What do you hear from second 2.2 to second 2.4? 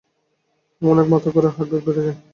হয়।